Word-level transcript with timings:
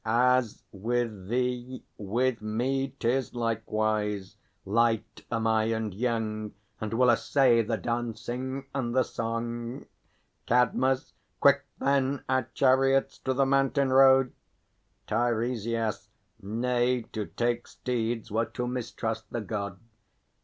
As 0.03 0.63
with 0.71 1.27
thee, 1.29 1.83
With 1.95 2.41
me 2.41 2.95
'tis 2.97 3.35
likewise. 3.35 4.35
Light 4.65 5.23
am 5.31 5.45
I 5.45 5.65
and 5.65 5.93
young, 5.93 6.55
And 6.79 6.95
will 6.95 7.11
essay 7.11 7.61
the 7.61 7.77
dancing 7.77 8.65
and 8.73 8.95
the 8.95 9.03
song. 9.03 9.85
CADMUS. 10.47 11.13
Quick, 11.39 11.67
then, 11.79 12.23
our 12.27 12.49
chariots 12.55 13.19
to 13.19 13.35
the 13.35 13.45
mountain 13.45 13.93
road. 13.93 14.33
TEIRESIAS. 15.05 16.09
Nay; 16.41 17.03
to 17.13 17.27
take 17.27 17.67
steeds 17.67 18.31
were 18.31 18.45
to 18.45 18.65
mistrust 18.65 19.25
the 19.29 19.41
God. 19.41 19.79